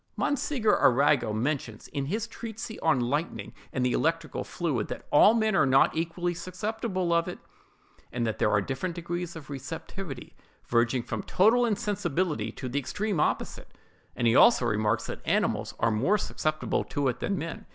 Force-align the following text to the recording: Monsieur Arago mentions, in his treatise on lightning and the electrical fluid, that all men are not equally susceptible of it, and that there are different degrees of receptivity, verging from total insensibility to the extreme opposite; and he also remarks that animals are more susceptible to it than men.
Monsieur 0.17 0.75
Arago 0.81 1.31
mentions, 1.31 1.87
in 1.89 2.07
his 2.07 2.25
treatise 2.25 2.71
on 2.81 2.99
lightning 2.99 3.53
and 3.71 3.85
the 3.85 3.91
electrical 3.93 4.43
fluid, 4.43 4.87
that 4.87 5.05
all 5.11 5.35
men 5.35 5.55
are 5.55 5.67
not 5.67 5.95
equally 5.95 6.33
susceptible 6.33 7.13
of 7.13 7.27
it, 7.27 7.37
and 8.11 8.25
that 8.25 8.39
there 8.39 8.49
are 8.49 8.61
different 8.61 8.95
degrees 8.95 9.35
of 9.35 9.51
receptivity, 9.51 10.33
verging 10.65 11.03
from 11.03 11.21
total 11.21 11.67
insensibility 11.67 12.51
to 12.51 12.67
the 12.67 12.79
extreme 12.79 13.19
opposite; 13.19 13.77
and 14.15 14.25
he 14.25 14.35
also 14.35 14.65
remarks 14.65 15.05
that 15.05 15.21
animals 15.23 15.75
are 15.79 15.91
more 15.91 16.17
susceptible 16.17 16.83
to 16.83 17.07
it 17.07 17.19
than 17.19 17.37
men. 17.37 17.67